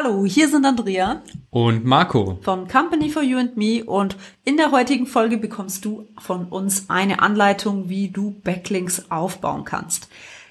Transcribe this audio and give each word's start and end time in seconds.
Hallo, 0.00 0.24
hier 0.24 0.48
sind 0.48 0.64
Andrea. 0.64 1.22
Und 1.50 1.84
Marco. 1.84 2.38
Von 2.42 2.68
Company 2.68 3.10
for 3.10 3.22
You 3.22 3.38
and 3.38 3.56
Me. 3.56 3.82
Und 3.82 4.16
in 4.44 4.56
der 4.56 4.70
heutigen 4.70 5.06
Folge 5.06 5.38
bekommst 5.38 5.84
du 5.84 6.06
von 6.20 6.44
uns 6.46 6.88
eine 6.88 7.20
Anleitung, 7.20 7.88
wie 7.88 8.08
du 8.08 8.30
Backlinks 8.44 9.10
aufbauen 9.10 9.64
kannst. 9.64 10.08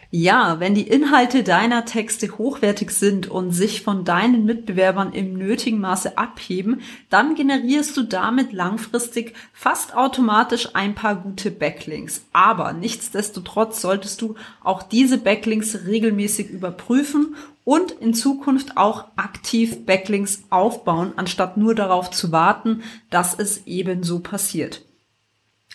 Ja, 0.09 0.61
wenn 0.61 0.73
die 0.73 0.87
Inhalte 0.87 1.43
deiner 1.43 1.83
Texte 1.83 2.37
hochwertig 2.37 2.91
sind 2.91 3.27
und 3.27 3.51
sich 3.51 3.81
von 3.81 4.05
deinen 4.05 4.45
Mitbewerbern 4.45 5.11
im 5.11 5.33
nötigen 5.33 5.81
Maße 5.81 6.17
abheben, 6.17 6.79
dann 7.09 7.35
generierst 7.35 7.97
du 7.97 8.03
damit 8.03 8.53
langfristig 8.53 9.33
fast 9.51 9.97
automatisch 9.97 10.69
ein 10.75 10.95
paar 10.95 11.17
gute 11.17 11.51
Backlinks. 11.51 12.23
Aber 12.31 12.71
nichtsdestotrotz 12.71 13.81
solltest 13.81 14.21
du 14.21 14.35
auch 14.63 14.81
diese 14.81 15.17
Backlinks 15.17 15.85
regelmäßig 15.85 16.51
überprüfen 16.51 17.35
und 17.65 17.91
in 17.91 18.13
Zukunft 18.13 18.77
auch 18.77 19.07
aktiv 19.17 19.85
Backlinks 19.85 20.45
aufbauen, 20.49 21.11
anstatt 21.17 21.57
nur 21.57 21.75
darauf 21.75 22.11
zu 22.11 22.31
warten, 22.31 22.81
dass 23.09 23.37
es 23.37 23.63
ebenso 23.65 24.19
passiert. 24.19 24.86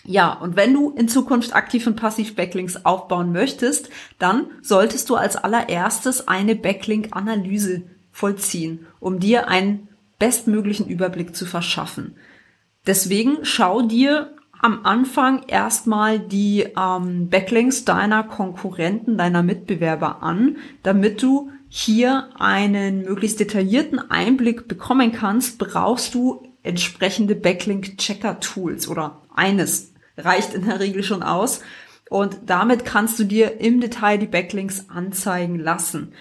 Ja, 0.05 0.33
und 0.33 0.57
wenn 0.57 0.73
du 0.73 0.91
in 0.91 1.07
Zukunft 1.07 1.55
aktiv 1.55 1.87
und 1.87 1.95
passiv 1.95 2.35
Backlinks 2.35 2.85
aufbauen 2.85 3.31
möchtest, 3.31 3.89
dann 4.19 4.47
solltest 4.61 5.09
du 5.09 5.15
als 5.15 5.37
allererstes 5.37 6.27
eine 6.27 6.55
Backlink-Analyse 6.55 7.83
vollziehen, 8.11 8.85
um 8.99 9.19
dir 9.19 9.47
einen 9.47 9.87
bestmöglichen 10.19 10.87
Überblick 10.87 11.35
zu 11.35 11.45
verschaffen. 11.45 12.15
Deswegen 12.85 13.39
schau 13.43 13.81
dir 13.81 14.35
am 14.61 14.85
Anfang 14.85 15.43
erstmal 15.47 16.19
die 16.19 16.67
ähm, 16.77 17.29
Backlinks 17.29 17.85
deiner 17.85 18.23
Konkurrenten, 18.23 19.17
deiner 19.17 19.43
Mitbewerber 19.43 20.21
an, 20.21 20.57
damit 20.83 21.21
du 21.21 21.51
hier 21.69 22.29
einen 22.39 23.03
möglichst 23.03 23.39
detaillierten 23.39 23.99
Einblick 24.11 24.67
bekommen 24.67 25.11
kannst, 25.11 25.57
brauchst 25.57 26.13
du 26.13 26.43
entsprechende 26.61 27.35
Backlink-Checker-Tools 27.35 28.87
oder 28.87 29.21
eines 29.33 29.92
reicht 30.17 30.53
in 30.53 30.65
der 30.65 30.79
Regel 30.79 31.03
schon 31.03 31.23
aus. 31.23 31.61
Und 32.09 32.41
damit 32.45 32.85
kannst 32.85 33.17
du 33.19 33.23
dir 33.23 33.59
im 33.59 33.81
Detail 33.81 34.17
die 34.17 34.27
Backlinks 34.27 34.89
anzeigen 34.89 35.59
lassen. 35.59 36.13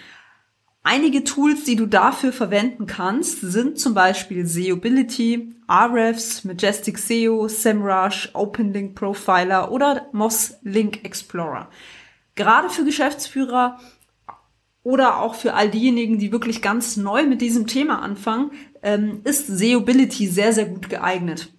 Einige 0.85 1.23
Tools, 1.23 1.63
die 1.63 1.77
du 1.77 1.87
dafür 1.87 2.33
verwenden 2.33 2.87
kannst, 2.87 3.41
sind 3.41 3.79
zum 3.79 3.95
Beispiel 3.95 4.47
SEObility, 4.47 5.55
Ahrefs, 5.69 6.43
Majestic 6.43 6.99
SEO, 6.99 7.47
SEMrush, 7.47 8.31
OpenLink 8.33 8.97
Profiler 8.97 9.71
oder 9.71 10.09
Moz 10.13 10.59
Link 10.63 11.05
Explorer. 11.05 11.69
Gerade 12.35 12.69
für 12.69 12.85
Geschäftsführer 12.85 13.79
oder 14.83 15.19
auch 15.19 15.37
für 15.37 15.55
all 15.55 15.71
diejenigen, 15.71 16.19
die 16.19 16.33
wirklich 16.33 16.63
ganz 16.63 16.97
neu 16.97 17.27
mit 17.27 17.41
diesem 17.41 17.69
Thema 17.69 18.03
anfangen, 18.03 18.51
ähm, 18.83 19.21
ist 19.23 19.47
SEObility 19.47 20.27
sehr, 20.27 20.53
sehr 20.53 20.67
gut 20.67 20.89
geeignet. 20.89 21.52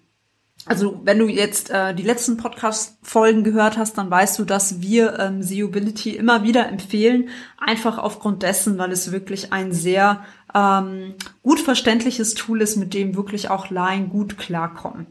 Also 0.66 1.02
wenn 1.04 1.20
du 1.20 1.28
jetzt 1.28 1.70
äh, 1.72 1.94
die 1.94 2.04
letzten 2.04 2.38
Podcast-Folgen 2.38 3.44
gehört 3.44 3.78
hast, 3.78 3.98
dann 3.98 4.10
weißt 4.10 4.40
du, 4.40 4.46
dass 4.46 4.82
wir 4.82 5.20
ähm, 5.20 5.44
SEObility 5.44 6.12
immer 6.12 6.44
wieder 6.44 6.70
empfehlen, 6.70 7.30
einfach 7.58 7.98
aufgrund 7.98 8.44
dessen, 8.44 8.78
weil 8.78 8.92
es 8.92 9.12
wirklich 9.12 9.52
ein 9.52 9.74
sehr 9.74 10.24
ähm, 10.56 11.16
gut 11.42 11.60
verständliches 11.60 12.34
Tool 12.36 12.62
ist, 12.62 12.78
mit 12.78 12.94
dem 12.94 13.16
wirklich 13.16 13.50
auch 13.50 13.70
Laien 13.70 14.10
gut 14.10 14.38
klarkommen. 14.38 15.08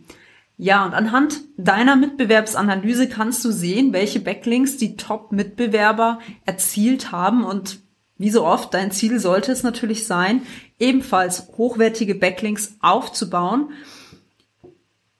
Ja, 0.56 0.86
und 0.86 0.94
anhand 0.94 1.40
deiner 1.56 1.96
Mitbewerbsanalyse 1.96 3.08
kannst 3.08 3.44
du 3.44 3.50
sehen, 3.50 3.92
welche 3.92 4.20
Backlinks 4.20 4.76
die 4.76 4.96
Top-Mitbewerber 4.96 6.20
erzielt 6.46 7.12
haben. 7.12 7.44
Und 7.44 7.80
wie 8.16 8.30
so 8.30 8.46
oft, 8.46 8.72
dein 8.72 8.90
Ziel 8.90 9.18
sollte 9.18 9.52
es 9.52 9.64
natürlich 9.64 10.06
sein, 10.06 10.42
ebenfalls 10.78 11.48
hochwertige 11.58 12.14
Backlinks 12.14 12.76
aufzubauen 12.80 13.70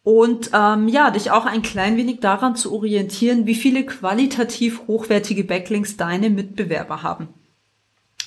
und 0.04 0.50
ähm, 0.52 0.88
ja, 0.88 1.10
dich 1.10 1.30
auch 1.30 1.46
ein 1.46 1.62
klein 1.62 1.96
wenig 1.96 2.20
daran 2.20 2.56
zu 2.56 2.72
orientieren, 2.72 3.46
wie 3.46 3.54
viele 3.54 3.86
qualitativ 3.86 4.82
hochwertige 4.88 5.44
Backlinks 5.44 5.96
deine 5.96 6.28
Mitbewerber 6.28 7.02
haben. 7.02 7.28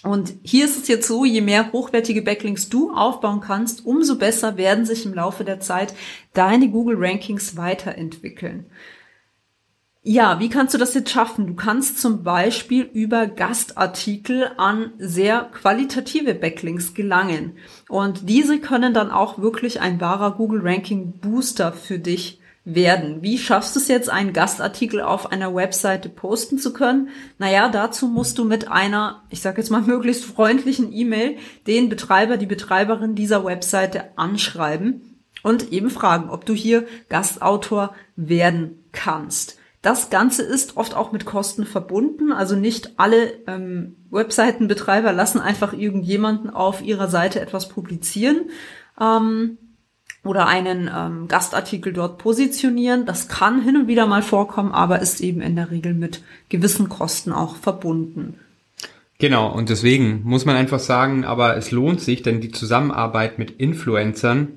Und 0.03 0.35
hier 0.43 0.65
ist 0.65 0.77
es 0.77 0.87
jetzt 0.87 1.07
so, 1.07 1.25
je 1.25 1.41
mehr 1.41 1.71
hochwertige 1.71 2.21
Backlinks 2.21 2.69
du 2.69 2.93
aufbauen 2.93 3.41
kannst, 3.41 3.85
umso 3.85 4.17
besser 4.17 4.55
werden 4.55 4.85
sich 4.85 5.05
im 5.05 5.15
Laufe 5.15 5.43
der 5.43 5.59
Zeit 5.59 5.95
deine 6.33 6.69
Google 6.69 6.97
Rankings 6.99 7.57
weiterentwickeln. 7.57 8.67
Ja, 10.07 10.39
wie 10.39 10.49
kannst 10.49 10.71
du 10.75 10.77
das 10.77 10.93
jetzt 10.93 11.09
schaffen? 11.09 11.47
Du 11.47 11.55
kannst 11.55 11.99
zum 11.99 12.21
Beispiel 12.21 12.83
über 12.83 13.25
Gastartikel 13.25 14.51
an 14.55 14.93
sehr 14.99 15.49
qualitative 15.51 16.35
Backlinks 16.35 16.93
gelangen. 16.93 17.57
Und 17.89 18.29
diese 18.29 18.59
können 18.59 18.93
dann 18.93 19.09
auch 19.09 19.39
wirklich 19.39 19.81
ein 19.81 19.99
wahrer 19.99 20.35
Google 20.35 20.61
Ranking 20.61 21.13
Booster 21.13 21.73
für 21.73 21.97
dich 21.97 22.39
werden. 22.65 23.23
Wie 23.23 23.39
schaffst 23.39 23.75
du 23.75 23.79
es 23.79 23.87
jetzt, 23.87 24.11
einen 24.11 24.31
Gastartikel 24.31 25.01
auf 25.01 25.31
einer 25.31 25.55
Webseite 25.55 26.09
posten 26.09 26.59
zu 26.59 26.71
können? 26.71 27.09
Naja, 27.39 27.67
dazu 27.69 28.07
musst 28.07 28.37
du 28.37 28.45
mit 28.45 28.67
einer, 28.67 29.23
ich 29.31 29.41
sage 29.41 29.57
jetzt 29.57 29.71
mal 29.71 29.81
möglichst 29.87 30.23
freundlichen 30.23 30.93
E-Mail 30.93 31.37
den 31.65 31.89
Betreiber, 31.89 32.37
die 32.37 32.45
Betreiberin 32.45 33.15
dieser 33.15 33.43
Webseite 33.43 34.15
anschreiben 34.17 35.17
und 35.41 35.71
eben 35.71 35.89
fragen, 35.89 36.29
ob 36.29 36.45
du 36.45 36.53
hier 36.53 36.85
Gastautor 37.09 37.95
werden 38.15 38.83
kannst. 38.91 39.57
Das 39.85 40.09
Ganze 40.09 40.41
ist 40.41 40.77
oft 40.77 40.95
auch 40.95 41.11
mit 41.11 41.25
Kosten 41.25 41.63
verbunden. 41.63 42.31
Also 42.31 42.55
nicht 42.55 42.93
alle 42.97 43.33
ähm, 43.45 43.97
Webseitenbetreiber 44.09 45.13
lassen 45.13 45.39
einfach 45.39 45.73
irgendjemanden 45.73 46.49
auf 46.49 46.81
ihrer 46.81 47.07
Seite 47.07 47.39
etwas 47.39 47.69
publizieren 47.69 48.49
ähm, 48.99 49.59
oder 50.23 50.47
einen 50.47 50.89
ähm, 50.91 51.27
Gastartikel 51.27 51.93
dort 51.93 52.17
positionieren. 52.17 53.05
Das 53.05 53.27
kann 53.27 53.61
hin 53.61 53.77
und 53.77 53.87
wieder 53.87 54.07
mal 54.07 54.23
vorkommen, 54.23 54.71
aber 54.71 55.03
ist 55.03 55.21
eben 55.21 55.41
in 55.41 55.55
der 55.55 55.69
Regel 55.69 55.93
mit 55.93 56.23
gewissen 56.49 56.89
Kosten 56.89 57.31
auch 57.31 57.55
verbunden. 57.55 58.39
Genau, 59.19 59.53
und 59.53 59.69
deswegen 59.69 60.23
muss 60.23 60.45
man 60.45 60.55
einfach 60.55 60.79
sagen, 60.79 61.25
aber 61.25 61.57
es 61.57 61.69
lohnt 61.69 62.01
sich, 62.01 62.23
denn 62.23 62.41
die 62.41 62.51
Zusammenarbeit 62.51 63.37
mit 63.37 63.51
Influencern 63.51 64.47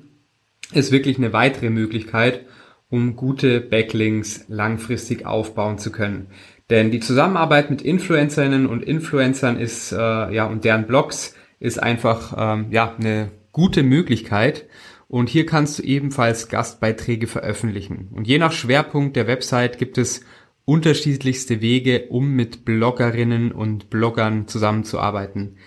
ist 0.73 0.91
wirklich 0.91 1.19
eine 1.19 1.33
weitere 1.33 1.69
Möglichkeit, 1.69 2.47
um 2.89 3.15
gute 3.15 3.61
Backlinks 3.61 4.45
langfristig 4.47 5.25
aufbauen 5.25 5.77
zu 5.77 5.91
können. 5.91 6.27
Denn 6.69 6.91
die 6.91 6.99
Zusammenarbeit 6.99 7.69
mit 7.69 7.81
Influencerinnen 7.81 8.67
und 8.67 8.83
Influencern 8.83 9.57
ist 9.59 9.91
äh, 9.91 9.95
ja 9.95 10.45
und 10.45 10.63
deren 10.63 10.85
Blogs 10.87 11.35
ist 11.59 11.81
einfach 11.81 12.35
ähm, 12.37 12.67
ja 12.71 12.95
eine 12.95 13.31
gute 13.51 13.83
Möglichkeit. 13.83 14.65
Und 15.07 15.27
hier 15.29 15.47
kannst 15.47 15.79
du 15.79 15.83
ebenfalls 15.83 16.49
Gastbeiträge 16.49 17.25
veröffentlichen. 17.25 18.09
Und 18.11 18.27
je 18.27 18.37
nach 18.37 18.51
Schwerpunkt 18.51 19.15
der 19.15 19.25
Website 19.25 19.79
gibt 19.79 19.97
es 19.97 20.21
unterschiedlichste 20.65 21.61
Wege, 21.61 22.05
um 22.09 22.35
mit 22.35 22.63
Bloggerinnen 22.63 23.51
und 23.51 23.89
Bloggern 23.89 24.47
zusammenzuarbeiten. 24.47 25.57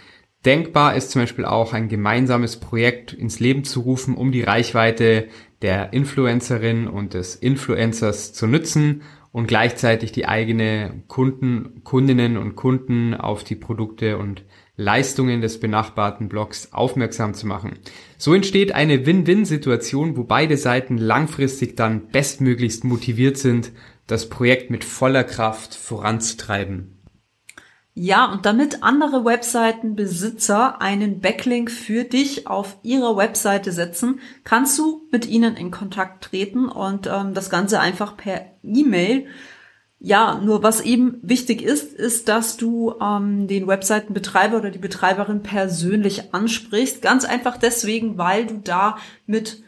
Denkbar 0.44 0.94
ist 0.94 1.10
zum 1.10 1.22
Beispiel 1.22 1.44
auch 1.44 1.72
ein 1.72 1.88
gemeinsames 1.88 2.58
Projekt 2.58 3.12
ins 3.12 3.40
Leben 3.40 3.64
zu 3.64 3.80
rufen, 3.80 4.14
um 4.16 4.30
die 4.30 4.42
Reichweite 4.42 5.26
der 5.62 5.92
Influencerin 5.92 6.88
und 6.88 7.14
des 7.14 7.36
Influencers 7.36 8.32
zu 8.32 8.46
nutzen 8.46 9.02
und 9.32 9.46
gleichzeitig 9.46 10.12
die 10.12 10.26
eigene 10.26 11.02
Kunden, 11.08 11.82
Kundinnen 11.84 12.36
und 12.36 12.54
Kunden 12.54 13.14
auf 13.14 13.44
die 13.44 13.56
Produkte 13.56 14.18
und 14.18 14.44
Leistungen 14.76 15.40
des 15.40 15.60
benachbarten 15.60 16.28
Blogs 16.28 16.72
aufmerksam 16.72 17.34
zu 17.34 17.46
machen. 17.46 17.78
So 18.18 18.34
entsteht 18.34 18.74
eine 18.74 19.06
Win-Win-Situation, 19.06 20.16
wo 20.16 20.24
beide 20.24 20.56
Seiten 20.56 20.98
langfristig 20.98 21.76
dann 21.76 22.08
bestmöglichst 22.08 22.84
motiviert 22.84 23.38
sind, 23.38 23.72
das 24.06 24.28
Projekt 24.28 24.70
mit 24.70 24.84
voller 24.84 25.24
Kraft 25.24 25.74
voranzutreiben. 25.74 27.01
Ja, 27.94 28.32
und 28.32 28.46
damit 28.46 28.82
andere 28.82 29.24
Webseitenbesitzer 29.26 30.80
einen 30.80 31.20
Backlink 31.20 31.70
für 31.70 32.04
dich 32.04 32.46
auf 32.46 32.78
ihrer 32.82 33.18
Webseite 33.18 33.70
setzen, 33.70 34.20
kannst 34.44 34.78
du 34.78 35.06
mit 35.10 35.26
ihnen 35.26 35.56
in 35.56 35.70
Kontakt 35.70 36.24
treten 36.24 36.68
und 36.68 37.06
ähm, 37.06 37.34
das 37.34 37.50
Ganze 37.50 37.80
einfach 37.80 38.16
per 38.16 38.46
E-Mail 38.62 39.26
Ja, 40.04 40.40
nur 40.42 40.64
was 40.64 40.80
eben 40.80 41.18
wichtig 41.22 41.62
ist, 41.62 41.92
ist, 41.94 42.28
dass 42.28 42.56
du 42.56 42.94
ähm, 43.00 43.46
den 43.46 43.68
Webseitenbetreiber 43.68 44.56
oder 44.56 44.70
die 44.70 44.78
Betreiberin 44.80 45.42
persönlich 45.44 46.34
ansprichst. 46.34 47.02
Ganz 47.02 47.24
einfach 47.24 47.56
deswegen, 47.56 48.18
weil 48.18 48.46
du 48.46 48.58
da 48.58 48.96
mit 49.26 49.62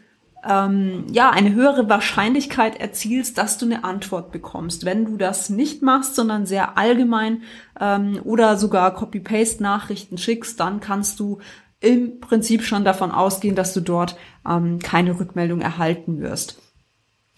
ähm, 0.49 1.07
ja 1.11 1.31
eine 1.31 1.55
höhere 1.55 1.89
Wahrscheinlichkeit 1.89 2.81
erzielst, 2.81 3.39
dass 3.39 3.59
du 3.59 3.67
eine 3.67 3.85
Antwort 3.85 4.33
bekommst. 4.33 4.85
Wenn 4.85 5.05
du 5.05 5.17
das 5.17 5.51
nicht 5.51 5.83
machst, 5.83 6.15
sondern 6.15 6.47
sehr 6.47 6.77
allgemein 6.77 7.43
ähm, 7.81 8.21
oder 8.25 8.57
sogar 8.57 8.95
Copy-Paste-Nachrichten 8.95 10.19
schickst, 10.19 10.61
dann 10.61 10.81
kannst 10.81 11.21
du 11.21 11.39
im 11.81 12.21
Prinzip 12.21 12.63
schon 12.65 12.85
davon 12.85 13.11
ausgehen, 13.11 13.55
dass 13.55 13.75
du 13.75 13.81
dort 13.81 14.17
ähm, 14.49 14.79
keine 14.79 15.19
Rückmeldung 15.19 15.61
erhalten 15.61 16.21
wirst. 16.21 16.61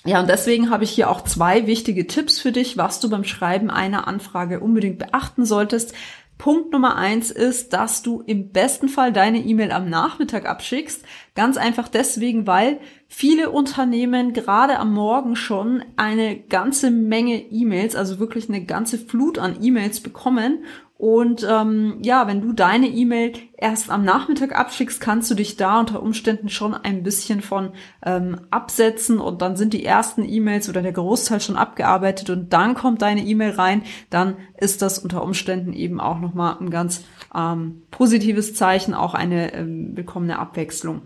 Ja, 0.04 0.20
und 0.20 0.28
deswegen 0.28 0.70
habe 0.70 0.84
ich 0.84 0.90
hier 0.90 1.10
auch 1.10 1.22
zwei 1.22 1.66
wichtige 1.66 2.06
Tipps 2.06 2.38
für 2.38 2.52
dich, 2.52 2.76
was 2.76 3.00
du 3.00 3.10
beim 3.10 3.24
Schreiben 3.24 3.70
einer 3.70 4.06
Anfrage 4.06 4.60
unbedingt 4.60 4.98
beachten 4.98 5.44
solltest. 5.44 5.94
Punkt 6.38 6.72
Nummer 6.72 6.96
eins 6.96 7.30
ist, 7.30 7.72
dass 7.72 8.02
du 8.02 8.22
im 8.24 8.50
besten 8.50 8.88
Fall 8.88 9.12
deine 9.12 9.38
E-Mail 9.38 9.72
am 9.72 9.88
Nachmittag 9.88 10.46
abschickst. 10.46 11.02
Ganz 11.34 11.56
einfach 11.56 11.88
deswegen, 11.88 12.46
weil 12.46 12.78
viele 13.08 13.50
Unternehmen 13.50 14.32
gerade 14.32 14.78
am 14.78 14.92
Morgen 14.92 15.36
schon 15.36 15.84
eine 15.96 16.38
ganze 16.38 16.90
Menge 16.90 17.36
E-Mails, 17.36 17.96
also 17.96 18.18
wirklich 18.18 18.48
eine 18.48 18.64
ganze 18.64 18.98
Flut 18.98 19.38
an 19.38 19.62
E-Mails 19.62 20.00
bekommen. 20.00 20.64
Und 20.98 21.46
ähm, 21.48 21.98
ja, 22.02 22.26
wenn 22.26 22.40
du 22.40 22.54
deine 22.54 22.88
E-Mail 22.88 23.34
erst 23.58 23.90
am 23.90 24.02
Nachmittag 24.02 24.58
abschickst, 24.58 24.98
kannst 24.98 25.30
du 25.30 25.34
dich 25.34 25.56
da 25.56 25.78
unter 25.80 26.02
Umständen 26.02 26.48
schon 26.48 26.72
ein 26.72 27.02
bisschen 27.02 27.42
von 27.42 27.72
ähm, 28.02 28.40
absetzen. 28.50 29.20
Und 29.20 29.42
dann 29.42 29.56
sind 29.56 29.74
die 29.74 29.84
ersten 29.84 30.26
E-Mails 30.26 30.70
oder 30.70 30.80
der 30.80 30.92
Großteil 30.92 31.42
schon 31.42 31.56
abgearbeitet. 31.56 32.30
Und 32.30 32.54
dann 32.54 32.74
kommt 32.74 33.02
deine 33.02 33.22
E-Mail 33.22 33.50
rein, 33.50 33.82
dann 34.08 34.36
ist 34.56 34.80
das 34.80 34.98
unter 34.98 35.22
Umständen 35.22 35.74
eben 35.74 36.00
auch 36.00 36.18
nochmal 36.18 36.56
ein 36.60 36.70
ganz 36.70 37.04
ähm, 37.34 37.82
positives 37.90 38.54
Zeichen, 38.54 38.94
auch 38.94 39.12
eine 39.12 39.52
ähm, 39.52 39.94
willkommene 39.94 40.38
Abwechslung. 40.38 41.02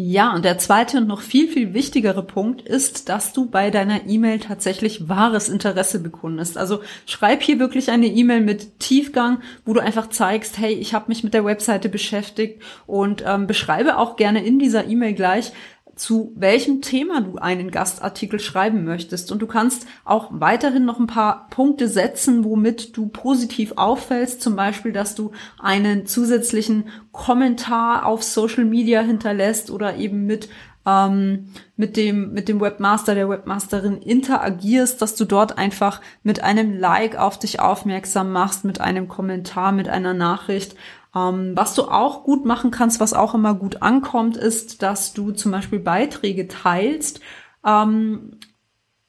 Ja, 0.00 0.32
und 0.32 0.44
der 0.44 0.58
zweite 0.58 0.98
und 0.98 1.08
noch 1.08 1.20
viel, 1.20 1.48
viel 1.48 1.74
wichtigere 1.74 2.22
Punkt 2.22 2.62
ist, 2.62 3.08
dass 3.08 3.32
du 3.32 3.46
bei 3.50 3.68
deiner 3.72 4.06
E-Mail 4.06 4.38
tatsächlich 4.38 5.08
wahres 5.08 5.48
Interesse 5.48 5.98
bekundest. 5.98 6.56
Also 6.56 6.82
schreib 7.04 7.42
hier 7.42 7.58
wirklich 7.58 7.90
eine 7.90 8.06
E-Mail 8.06 8.42
mit 8.42 8.78
Tiefgang, 8.78 9.40
wo 9.64 9.72
du 9.72 9.80
einfach 9.80 10.08
zeigst, 10.08 10.56
hey, 10.56 10.72
ich 10.72 10.94
habe 10.94 11.06
mich 11.08 11.24
mit 11.24 11.34
der 11.34 11.44
Webseite 11.44 11.88
beschäftigt 11.88 12.62
und 12.86 13.24
ähm, 13.26 13.48
beschreibe 13.48 13.98
auch 13.98 14.14
gerne 14.14 14.46
in 14.46 14.60
dieser 14.60 14.86
E-Mail 14.86 15.14
gleich, 15.14 15.50
zu 15.98 16.32
welchem 16.36 16.80
Thema 16.80 17.20
du 17.20 17.36
einen 17.36 17.70
Gastartikel 17.70 18.40
schreiben 18.40 18.84
möchtest. 18.84 19.32
Und 19.32 19.42
du 19.42 19.46
kannst 19.46 19.86
auch 20.04 20.28
weiterhin 20.30 20.84
noch 20.84 20.98
ein 20.98 21.06
paar 21.06 21.48
Punkte 21.50 21.88
setzen, 21.88 22.44
womit 22.44 22.96
du 22.96 23.08
positiv 23.08 23.72
auffällst. 23.76 24.40
Zum 24.40 24.56
Beispiel, 24.56 24.92
dass 24.92 25.14
du 25.14 25.32
einen 25.58 26.06
zusätzlichen 26.06 26.88
Kommentar 27.12 28.06
auf 28.06 28.22
Social 28.22 28.64
Media 28.64 29.00
hinterlässt 29.00 29.70
oder 29.70 29.96
eben 29.96 30.24
mit 30.24 30.48
ähm, 30.86 31.48
mit 31.76 31.96
dem 31.96 32.32
mit 32.32 32.48
dem 32.48 32.60
Webmaster 32.60 33.14
der 33.14 33.28
Webmasterin 33.28 33.98
interagierst, 33.98 35.02
dass 35.02 35.16
du 35.16 35.24
dort 35.24 35.58
einfach 35.58 36.00
mit 36.22 36.42
einem 36.42 36.78
Like 36.78 37.18
auf 37.18 37.38
dich 37.38 37.60
aufmerksam 37.60 38.32
machst, 38.32 38.64
mit 38.64 38.80
einem 38.80 39.08
Kommentar, 39.08 39.72
mit 39.72 39.88
einer 39.88 40.14
Nachricht 40.14 40.76
ähm, 41.14 41.52
was 41.54 41.74
du 41.74 41.84
auch 41.84 42.24
gut 42.24 42.44
machen 42.44 42.70
kannst, 42.70 43.00
was 43.00 43.14
auch 43.14 43.34
immer 43.34 43.54
gut 43.54 43.82
ankommt, 43.82 44.36
ist, 44.36 44.82
dass 44.82 45.12
du 45.12 45.32
zum 45.32 45.52
Beispiel 45.52 45.78
Beiträge 45.78 46.48
teilst, 46.48 47.20
ähm, 47.64 48.38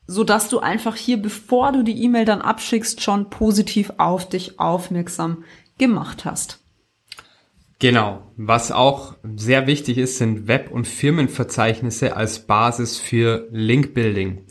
so 0.08 0.24
dass 0.24 0.50
du 0.50 0.60
einfach 0.60 0.96
hier, 0.96 1.22
bevor 1.22 1.72
du 1.72 1.84
die 1.84 2.04
E-Mail 2.04 2.26
dann 2.26 2.42
abschickst, 2.42 3.02
schon 3.02 3.30
positiv 3.30 3.94
auf 3.98 4.28
dich 4.28 4.60
aufmerksam 4.60 5.44
gemacht 5.78 6.26
hast. 6.26 6.60
Genau. 7.80 8.32
Was 8.36 8.72
auch 8.72 9.16
sehr 9.36 9.68
wichtig 9.68 9.98
ist, 9.98 10.18
sind 10.18 10.48
Web- 10.48 10.72
und 10.72 10.88
Firmenverzeichnisse 10.88 12.16
als 12.16 12.46
Basis 12.46 12.98
für 12.98 13.48
Link-Building. 13.52 14.44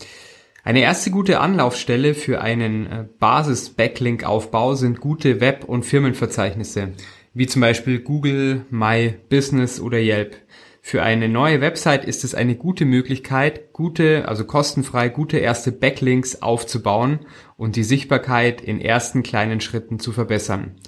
Eine 0.65 0.81
erste 0.81 1.11
gute 1.11 1.41
Anlaufstelle 1.41 2.15
für 2.15 2.41
einen 2.41 2.87
äh, 2.87 3.05
Basis-Backlink-Aufbau 3.19 4.75
sind 4.75 5.01
gute 5.01 5.41
Web- 5.41 5.65
und 5.65 5.85
Firmenverzeichnisse 5.85 6.93
wie 7.39 7.47
zum 7.47 7.61
Beispiel 7.61 8.01
Google, 8.01 8.67
My 8.69 9.15
Business 9.31 9.79
oder 9.79 9.99
Yelp. 9.99 10.35
Für 10.83 11.05
eine 11.05 11.29
neue 11.29 11.61
Website 11.61 12.05
ist 12.05 12.25
es 12.25 12.35
eine 12.35 12.57
gute 12.57 12.85
Möglichkeit, 12.85 13.73
gute, 13.73 14.27
also 14.27 14.45
kostenfrei 14.45 15.09
gute 15.09 15.39
erste 15.39 15.71
Backlinks 15.71 16.43
aufzubauen 16.43 17.21
und 17.57 17.77
die 17.77 17.85
Sichtbarkeit 17.85 18.61
in 18.61 18.81
ersten 18.81 19.23
kleinen 19.23 19.61
Schritten 19.61 20.01
zu 20.01 20.11
verbessern. 20.11 20.81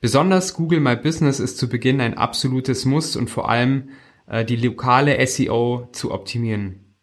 Besonders 0.00 0.54
Google 0.54 0.80
My 0.80 0.96
Business 0.96 1.40
ist 1.40 1.58
zu 1.58 1.68
Beginn 1.68 2.00
ein 2.00 2.16
absolutes 2.16 2.86
Muss 2.86 3.14
und 3.14 3.28
vor 3.28 3.50
allem 3.50 3.90
äh, 4.28 4.46
die 4.46 4.56
lokale 4.56 5.26
SEO 5.26 5.90
zu 5.92 6.10
optimieren. 6.10 6.94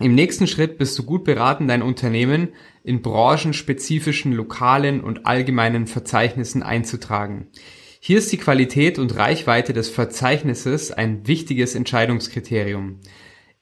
Im 0.00 0.14
nächsten 0.14 0.46
Schritt 0.46 0.76
bist 0.76 0.98
du 0.98 1.04
gut 1.04 1.24
beraten, 1.24 1.66
dein 1.66 1.80
Unternehmen 1.80 2.48
in 2.82 3.00
branchenspezifischen 3.00 4.32
lokalen 4.32 5.00
und 5.00 5.24
allgemeinen 5.24 5.86
Verzeichnissen 5.86 6.62
einzutragen. 6.62 7.48
Hier 8.06 8.18
ist 8.18 8.30
die 8.32 8.36
Qualität 8.36 8.98
und 8.98 9.16
Reichweite 9.16 9.72
des 9.72 9.88
Verzeichnisses 9.88 10.92
ein 10.92 11.26
wichtiges 11.26 11.74
Entscheidungskriterium. 11.74 13.00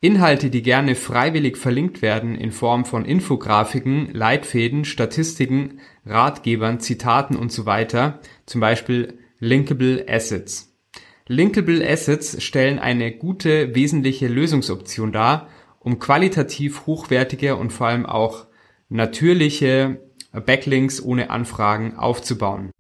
Inhalte, 0.01 0.51
die 0.51 0.63
gerne 0.63 0.97
freiwillig 0.97 1.57
verlinkt 1.57 2.03
werden 2.03 2.35
in 2.35 2.51
Form 2.51 2.85
von 2.85 3.05
Infografiken, 3.05 4.13
Leitfäden, 4.13 4.85
Statistiken, 4.85 5.79
Ratgebern, 6.05 6.81
Zitaten 6.81 7.37
und 7.37 7.53
so 7.53 7.67
weiter, 7.67 8.19
zum 8.45 8.61
Beispiel 8.61 9.17
Linkable 9.39 10.07
Assets. 10.09 10.77
Linkable 11.29 11.89
Assets 11.89 12.43
stellen 12.43 12.81
eine 12.81 13.13
gute 13.13 13.77
wesentliche 13.77 14.27
Lösungsoption 14.27 15.13
dar, 15.13 15.51
um 15.79 16.01
qualitativ 16.01 16.87
hochwertige 16.87 17.55
und 17.55 17.73
vor 17.73 17.87
allem 17.87 18.07
auch 18.07 18.49
natürliche 18.89 20.01
Backlinks 20.33 21.01
ohne 21.01 21.31
Anfragen 21.31 21.95
aufzubauen. 21.95 22.73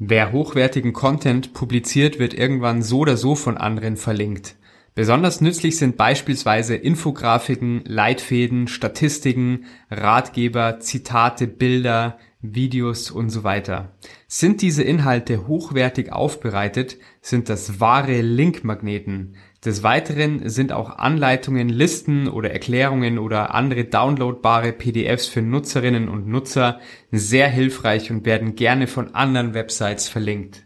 Wer 0.00 0.30
hochwertigen 0.30 0.92
Content 0.92 1.52
publiziert, 1.54 2.20
wird 2.20 2.32
irgendwann 2.32 2.82
so 2.82 3.00
oder 3.00 3.16
so 3.16 3.34
von 3.34 3.56
anderen 3.56 3.96
verlinkt. 3.96 4.54
Besonders 4.94 5.40
nützlich 5.40 5.76
sind 5.76 5.96
beispielsweise 5.96 6.76
Infografiken, 6.76 7.82
Leitfäden, 7.84 8.68
Statistiken, 8.68 9.64
Ratgeber, 9.90 10.78
Zitate, 10.78 11.48
Bilder, 11.48 12.18
Videos 12.40 13.10
und 13.10 13.30
so 13.30 13.42
weiter. 13.42 13.96
Sind 14.28 14.62
diese 14.62 14.84
Inhalte 14.84 15.48
hochwertig 15.48 16.12
aufbereitet, 16.12 16.96
sind 17.20 17.48
das 17.48 17.80
wahre 17.80 18.20
Linkmagneten. 18.20 19.34
Des 19.64 19.82
Weiteren 19.82 20.48
sind 20.48 20.72
auch 20.72 20.98
Anleitungen, 20.98 21.68
Listen 21.68 22.28
oder 22.28 22.52
Erklärungen 22.52 23.18
oder 23.18 23.54
andere 23.54 23.84
downloadbare 23.84 24.72
PDFs 24.72 25.26
für 25.26 25.42
Nutzerinnen 25.42 26.08
und 26.08 26.28
Nutzer 26.28 26.78
sehr 27.10 27.48
hilfreich 27.48 28.12
und 28.12 28.24
werden 28.24 28.54
gerne 28.54 28.86
von 28.86 29.16
anderen 29.16 29.54
Websites 29.54 30.08
verlinkt. 30.08 30.64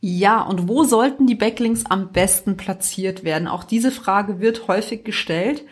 Ja, 0.00 0.42
und 0.42 0.68
wo 0.68 0.84
sollten 0.84 1.26
die 1.26 1.34
Backlinks 1.34 1.86
am 1.86 2.12
besten 2.12 2.58
platziert 2.58 3.24
werden? 3.24 3.48
Auch 3.48 3.64
diese 3.64 3.90
Frage 3.90 4.38
wird 4.38 4.68
häufig 4.68 5.02
gestellt. 5.02 5.64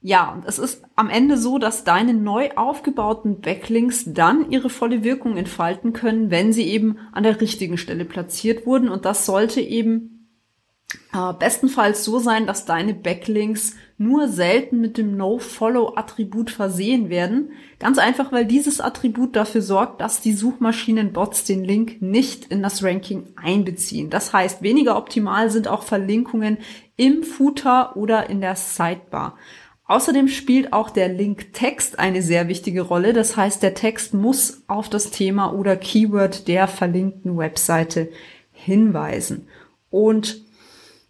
Ja, 0.00 0.32
und 0.32 0.44
es 0.46 0.58
ist 0.58 0.82
am 0.96 1.08
Ende 1.08 1.36
so, 1.36 1.58
dass 1.58 1.84
deine 1.84 2.12
neu 2.12 2.50
aufgebauten 2.56 3.40
Backlinks 3.40 4.04
dann 4.06 4.50
ihre 4.50 4.68
volle 4.68 5.04
Wirkung 5.04 5.36
entfalten 5.36 5.92
können, 5.92 6.32
wenn 6.32 6.52
sie 6.52 6.64
eben 6.64 6.98
an 7.12 7.22
der 7.22 7.40
richtigen 7.40 7.78
Stelle 7.78 8.04
platziert 8.04 8.66
wurden. 8.66 8.88
Und 8.88 9.04
das 9.04 9.26
sollte 9.26 9.60
eben 9.60 10.17
äh, 11.12 11.32
bestenfalls 11.38 12.04
so 12.04 12.18
sein, 12.18 12.46
dass 12.46 12.64
deine 12.64 12.94
Backlinks 12.94 13.74
nur 13.98 14.28
selten 14.28 14.80
mit 14.80 14.96
dem 14.96 15.16
No-Follow-Attribut 15.16 16.50
versehen 16.50 17.10
werden. 17.10 17.50
Ganz 17.78 17.98
einfach, 17.98 18.32
weil 18.32 18.46
dieses 18.46 18.80
Attribut 18.80 19.36
dafür 19.36 19.60
sorgt, 19.60 20.00
dass 20.00 20.20
die 20.20 20.32
Suchmaschinenbots 20.32 21.44
den 21.44 21.64
Link 21.64 22.00
nicht 22.00 22.46
in 22.46 22.62
das 22.62 22.82
Ranking 22.82 23.26
einbeziehen. 23.36 24.08
Das 24.08 24.32
heißt, 24.32 24.62
weniger 24.62 24.96
optimal 24.96 25.50
sind 25.50 25.68
auch 25.68 25.82
Verlinkungen 25.82 26.58
im 26.96 27.22
Footer 27.22 27.96
oder 27.96 28.30
in 28.30 28.40
der 28.40 28.56
Sidebar. 28.56 29.36
Außerdem 29.84 30.28
spielt 30.28 30.72
auch 30.72 30.90
der 30.90 31.08
Link-Text 31.08 31.98
eine 31.98 32.22
sehr 32.22 32.48
wichtige 32.48 32.82
Rolle. 32.82 33.12
Das 33.12 33.36
heißt, 33.36 33.62
der 33.62 33.74
Text 33.74 34.14
muss 34.14 34.62
auf 34.68 34.88
das 34.88 35.10
Thema 35.10 35.52
oder 35.52 35.76
Keyword 35.76 36.46
der 36.46 36.68
verlinkten 36.68 37.36
Webseite 37.36 38.10
hinweisen. 38.52 39.48
Und 39.90 40.47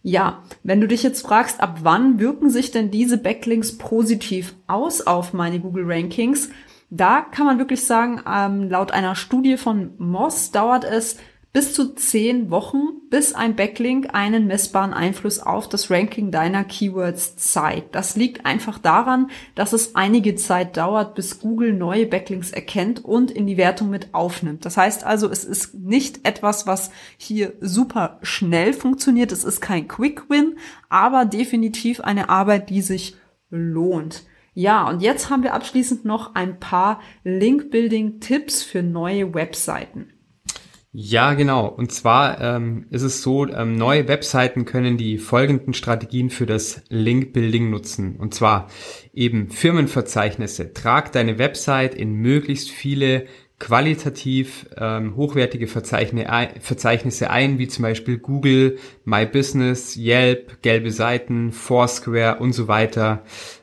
ja, 0.08 0.42
wenn 0.62 0.80
du 0.80 0.88
dich 0.88 1.02
jetzt 1.02 1.26
fragst, 1.26 1.60
ab 1.60 1.80
wann 1.82 2.18
wirken 2.18 2.48
sich 2.48 2.70
denn 2.70 2.90
diese 2.90 3.18
Backlinks 3.18 3.76
positiv 3.76 4.54
aus 4.66 5.06
auf 5.06 5.34
meine 5.34 5.60
Google 5.60 5.84
Rankings, 5.86 6.48
da 6.88 7.20
kann 7.20 7.44
man 7.44 7.58
wirklich 7.58 7.84
sagen, 7.84 8.22
ähm, 8.26 8.70
laut 8.70 8.90
einer 8.92 9.14
Studie 9.14 9.58
von 9.58 9.90
Moss 9.98 10.50
dauert 10.50 10.84
es 10.84 11.18
bis 11.52 11.72
zu 11.72 11.94
zehn 11.94 12.50
Wochen, 12.50 13.08
bis 13.08 13.32
ein 13.32 13.56
Backlink 13.56 14.14
einen 14.14 14.46
messbaren 14.46 14.92
Einfluss 14.92 15.40
auf 15.40 15.68
das 15.68 15.90
Ranking 15.90 16.30
deiner 16.30 16.62
Keywords 16.62 17.36
zeigt. 17.36 17.94
Das 17.94 18.16
liegt 18.16 18.44
einfach 18.44 18.78
daran, 18.78 19.30
dass 19.54 19.72
es 19.72 19.94
einige 19.94 20.34
Zeit 20.36 20.76
dauert, 20.76 21.14
bis 21.14 21.40
Google 21.40 21.72
neue 21.72 22.06
Backlinks 22.06 22.50
erkennt 22.50 23.04
und 23.04 23.30
in 23.30 23.46
die 23.46 23.56
Wertung 23.56 23.88
mit 23.88 24.12
aufnimmt. 24.12 24.66
Das 24.66 24.76
heißt 24.76 25.04
also, 25.04 25.28
es 25.28 25.44
ist 25.44 25.74
nicht 25.74 26.26
etwas, 26.26 26.66
was 26.66 26.90
hier 27.16 27.54
super 27.60 28.18
schnell 28.22 28.74
funktioniert. 28.74 29.32
Es 29.32 29.44
ist 29.44 29.60
kein 29.60 29.88
Quick 29.88 30.28
Win, 30.28 30.58
aber 30.90 31.24
definitiv 31.24 32.00
eine 32.00 32.28
Arbeit, 32.28 32.68
die 32.68 32.82
sich 32.82 33.16
lohnt. 33.50 34.24
Ja, 34.52 34.88
und 34.88 35.00
jetzt 35.00 35.30
haben 35.30 35.44
wir 35.44 35.54
abschließend 35.54 36.04
noch 36.04 36.34
ein 36.34 36.58
paar 36.60 37.00
Link-Building-Tipps 37.24 38.62
für 38.62 38.82
neue 38.82 39.32
Webseiten. 39.32 40.12
Ja, 41.00 41.34
genau. 41.34 41.68
Und 41.68 41.92
zwar 41.92 42.40
ähm, 42.40 42.86
ist 42.90 43.02
es 43.02 43.22
so, 43.22 43.46
ähm, 43.46 43.76
neue 43.76 44.08
Webseiten 44.08 44.64
können 44.64 44.96
die 44.96 45.18
folgenden 45.18 45.72
Strategien 45.72 46.28
für 46.28 46.44
das 46.44 46.82
Link-Building 46.88 47.70
nutzen. 47.70 48.16
Und 48.16 48.34
zwar 48.34 48.68
eben 49.14 49.48
Firmenverzeichnisse. 49.48 50.72
Trag 50.72 51.12
deine 51.12 51.38
Website 51.38 51.94
in 51.94 52.14
möglichst 52.14 52.70
viele 52.70 53.26
qualitativ 53.60 54.66
ähm, 54.76 55.14
hochwertige 55.14 55.68
Verzeichnisse 55.68 57.30
ein, 57.30 57.60
wie 57.60 57.68
zum 57.68 57.84
Beispiel 57.84 58.18
Google, 58.18 58.78
My 59.04 59.24
Business, 59.24 59.96
Yelp, 59.96 60.62
gelbe 60.62 60.90
Seiten, 60.90 61.52
Foursquare 61.52 62.40
und 62.40 62.54
so 62.54 62.66
weiter. 62.66 63.22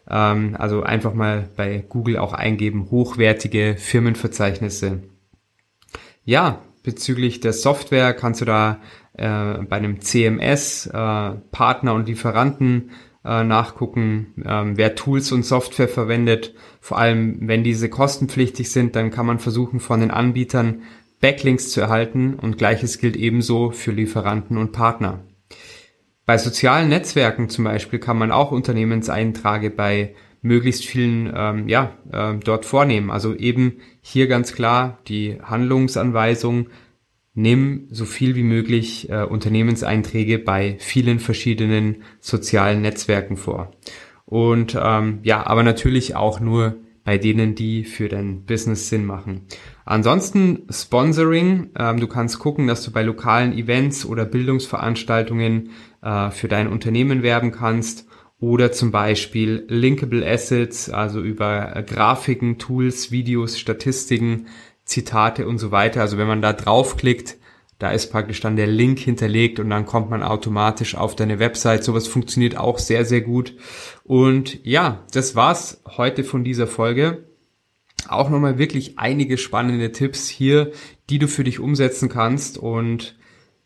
Ähm, 0.09 0.55
also 0.57 0.83
einfach 0.83 1.13
mal 1.13 1.49
bei 1.57 1.83
Google 1.89 2.15
auch 2.17 2.31
eingeben, 2.31 2.91
hochwertige 2.91 3.75
Firmenverzeichnisse. 3.77 5.03
Ja, 6.23 6.61
bezüglich 6.85 7.39
der 7.39 7.53
Software 7.53 8.13
kannst 8.13 8.41
du 8.41 8.45
da 8.45 8.79
äh, 9.13 9.63
bei 9.63 9.77
einem 9.77 10.01
CMS 10.01 10.87
äh, 10.87 10.91
Partner 11.51 11.93
und 11.93 12.07
Lieferanten 12.07 12.91
äh, 13.25 13.43
nachgucken, 13.43 14.33
ähm, 14.45 14.77
wer 14.77 14.95
Tools 14.95 15.31
und 15.31 15.43
Software 15.43 15.87
verwendet. 15.87 16.53
Vor 16.79 16.97
allem, 16.97 17.39
wenn 17.41 17.63
diese 17.63 17.89
kostenpflichtig 17.89 18.71
sind, 18.71 18.95
dann 18.95 19.11
kann 19.11 19.25
man 19.25 19.39
versuchen, 19.39 19.79
von 19.79 19.99
den 19.99 20.11
Anbietern 20.11 20.83
Backlinks 21.21 21.71
zu 21.71 21.81
erhalten 21.81 22.35
und 22.35 22.57
gleiches 22.57 22.99
gilt 22.99 23.15
ebenso 23.15 23.71
für 23.71 23.91
Lieferanten 23.91 24.57
und 24.57 24.73
Partner. 24.73 25.21
Bei 26.25 26.37
sozialen 26.37 26.89
Netzwerken 26.89 27.49
zum 27.49 27.65
Beispiel 27.65 27.99
kann 27.99 28.17
man 28.17 28.31
auch 28.31 28.51
Unternehmenseinträge 28.51 29.69
bei 29.69 30.15
möglichst 30.45 30.85
vielen 30.85 31.33
ähm, 31.35 31.67
ja, 31.67 31.97
äh, 32.11 32.35
dort 32.35 32.65
vornehmen. 32.65 33.09
Also 33.09 33.33
eben 33.33 33.77
hier 34.01 34.27
ganz 34.27 34.53
klar 34.53 34.99
die 35.07 35.39
Handlungsanweisung, 35.41 36.67
nimm 37.33 37.87
so 37.89 38.05
viel 38.05 38.35
wie 38.35 38.43
möglich 38.43 39.09
äh, 39.09 39.23
Unternehmenseinträge 39.23 40.37
bei 40.37 40.77
vielen 40.79 41.19
verschiedenen 41.19 42.03
sozialen 42.19 42.81
Netzwerken 42.83 43.37
vor. 43.37 43.71
Und 44.25 44.77
ähm, 44.79 45.19
ja, 45.23 45.45
aber 45.47 45.63
natürlich 45.63 46.15
auch 46.15 46.39
nur 46.39 46.77
bei 47.03 47.17
denen, 47.17 47.55
die 47.55 47.83
für 47.83 48.07
dein 48.07 48.45
Business 48.45 48.89
Sinn 48.89 49.05
machen. 49.05 49.47
Ansonsten 49.83 50.67
Sponsoring. 50.69 51.71
Ähm, 51.77 51.99
du 51.99 52.07
kannst 52.07 52.37
gucken, 52.37 52.67
dass 52.67 52.83
du 52.83 52.91
bei 52.91 53.01
lokalen 53.01 53.51
Events 53.51 54.05
oder 54.05 54.25
Bildungsveranstaltungen 54.25 55.71
äh, 56.03 56.29
für 56.29 56.47
dein 56.47 56.67
Unternehmen 56.67 57.23
werben 57.23 57.51
kannst 57.51 58.07
oder 58.39 58.71
zum 58.71 58.91
Beispiel 58.91 59.65
Linkable 59.67 60.25
Assets, 60.25 60.89
also 60.89 61.21
über 61.21 61.83
Grafiken, 61.87 62.57
Tools, 62.57 63.11
Videos, 63.11 63.57
Statistiken, 63.57 64.47
Zitate 64.83 65.47
und 65.47 65.57
so 65.57 65.71
weiter. 65.71 66.01
Also 66.01 66.17
wenn 66.17 66.27
man 66.27 66.41
da 66.41 66.53
draufklickt, 66.53 67.37
da 67.79 67.91
ist 67.91 68.11
praktisch 68.11 68.39
dann 68.39 68.55
der 68.55 68.67
Link 68.67 68.99
hinterlegt 68.99 69.59
und 69.59 69.69
dann 69.69 69.85
kommt 69.85 70.09
man 70.09 70.23
automatisch 70.23 70.95
auf 70.95 71.15
deine 71.15 71.39
Website. 71.39 71.83
Sowas 71.83 72.07
funktioniert 72.07 72.57
auch 72.57 72.79
sehr, 72.79 73.03
sehr 73.03 73.21
gut. 73.21 73.55
Und 74.03 74.63
ja, 74.65 75.03
das 75.11 75.35
war's 75.35 75.81
heute 75.97 76.23
von 76.23 76.43
dieser 76.43 76.67
Folge. 76.67 77.25
Auch 78.07 78.29
nochmal 78.29 78.57
wirklich 78.57 78.97
einige 78.97 79.37
spannende 79.37 79.91
Tipps 79.91 80.29
hier, 80.29 80.71
die 81.09 81.19
du 81.19 81.27
für 81.27 81.43
dich 81.43 81.59
umsetzen 81.59 82.07
kannst. 82.07 82.57
Und 82.57 83.17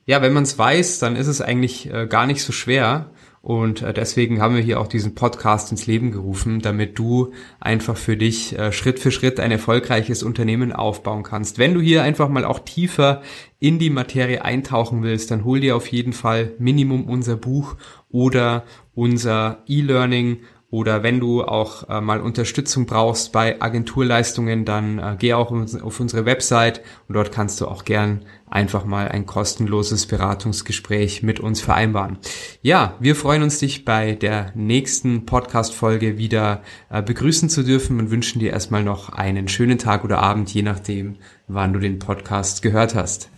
ja, 0.05 0.21
wenn 0.21 0.33
man 0.33 0.43
es 0.43 0.57
weiß, 0.57 0.99
dann 0.99 1.15
ist 1.15 1.27
es 1.27 1.41
eigentlich 1.41 1.91
äh, 1.93 2.07
gar 2.07 2.25
nicht 2.25 2.41
so 2.41 2.51
schwer. 2.51 3.11
Und 3.41 3.81
äh, 3.81 3.93
deswegen 3.93 4.41
haben 4.41 4.55
wir 4.55 4.61
hier 4.61 4.79
auch 4.79 4.87
diesen 4.87 5.15
Podcast 5.15 5.71
ins 5.71 5.87
Leben 5.87 6.11
gerufen, 6.11 6.59
damit 6.59 6.99
du 6.99 7.31
einfach 7.59 7.95
für 7.95 8.17
dich 8.17 8.57
äh, 8.57 8.71
Schritt 8.71 8.99
für 8.99 9.11
Schritt 9.11 9.39
ein 9.39 9.51
erfolgreiches 9.51 10.23
Unternehmen 10.23 10.73
aufbauen 10.73 11.23
kannst. 11.23 11.57
Wenn 11.57 11.73
du 11.73 11.79
hier 11.79 12.03
einfach 12.03 12.27
mal 12.27 12.43
auch 12.43 12.59
tiefer 12.59 13.21
in 13.59 13.79
die 13.79 13.89
Materie 13.89 14.43
eintauchen 14.43 15.03
willst, 15.03 15.31
dann 15.31 15.45
hol 15.45 15.61
dir 15.61 15.75
auf 15.75 15.87
jeden 15.87 16.13
Fall 16.13 16.53
Minimum 16.59 17.05
unser 17.05 17.37
Buch 17.37 17.77
oder 18.09 18.65
unser 18.93 19.63
E-Learning 19.67 20.39
oder 20.71 21.01
wenn 21.01 21.19
du 21.19 21.43
auch 21.43 21.89
äh, 21.89 21.99
mal 21.99 22.21
Unterstützung 22.21 22.85
brauchst 22.85 23.31
bei 23.31 23.59
Agenturleistungen, 23.59 24.65
dann 24.65 24.99
äh, 24.99 25.15
geh 25.17 25.33
auch 25.33 25.51
auf 25.51 25.99
unsere 25.99 26.25
Website 26.25 26.81
und 27.07 27.15
dort 27.15 27.31
kannst 27.31 27.59
du 27.59 27.67
auch 27.67 27.85
gern 27.85 28.21
einfach 28.47 28.85
mal 28.85 29.07
ein 29.07 29.25
kostenloses 29.25 30.05
Beratungsgespräch 30.05 31.23
mit 31.23 31.39
uns 31.39 31.61
vereinbaren. 31.61 32.19
Ja, 32.61 32.95
wir 32.99 33.15
freuen 33.15 33.41
uns, 33.41 33.57
dich 33.57 33.83
bei 33.83 34.13
der 34.13 34.51
nächsten 34.55 35.25
Podcast-Folge 35.25 36.19
wieder 36.19 36.61
äh, 36.89 37.01
begrüßen 37.01 37.49
zu 37.49 37.63
dürfen 37.63 37.99
und 37.99 38.11
wünschen 38.11 38.39
dir 38.39 38.51
erstmal 38.51 38.83
noch 38.83 39.09
einen 39.09 39.47
schönen 39.47 39.79
Tag 39.79 40.03
oder 40.03 40.19
Abend, 40.19 40.53
je 40.53 40.61
nachdem, 40.61 41.15
wann 41.47 41.73
du 41.73 41.79
den 41.79 41.97
Podcast 41.97 42.61
gehört 42.61 42.93
hast. 42.93 43.31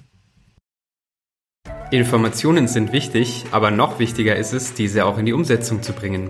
Informationen 1.91 2.67
sind 2.67 2.91
wichtig, 2.91 3.45
aber 3.51 3.71
noch 3.71 3.99
wichtiger 3.99 4.35
ist 4.35 4.53
es, 4.53 4.73
diese 4.73 5.05
auch 5.05 5.17
in 5.17 5.25
die 5.25 5.33
Umsetzung 5.33 5.81
zu 5.81 5.93
bringen. 5.93 6.29